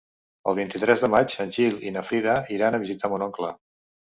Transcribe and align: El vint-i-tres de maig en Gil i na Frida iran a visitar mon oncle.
El 0.51 0.55
vint-i-tres 0.59 1.03
de 1.03 1.09
maig 1.15 1.35
en 1.45 1.53
Gil 1.57 1.77
i 1.89 1.93
na 1.99 2.05
Frida 2.09 2.39
iran 2.59 2.79
a 2.79 2.81
visitar 2.87 3.13
mon 3.15 3.27
oncle. 3.31 3.53